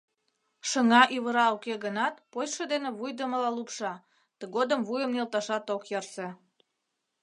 [0.69, 3.93] Шыҥа-ӱвыра уке гынат, почшо дене вуйдымыла лупша,
[4.39, 6.27] тыгодым вуйым нӧлталашат ок ярсе...